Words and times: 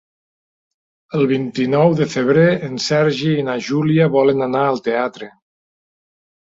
El 1.19 1.25
vint-i-nou 1.31 1.93
de 2.01 2.09
febrer 2.15 2.47
en 2.69 2.81
Sergi 2.89 3.35
i 3.43 3.47
na 3.51 3.59
Júlia 3.69 4.11
volen 4.21 4.47
anar 4.51 4.67
al 4.73 4.87
teatre. 4.91 5.35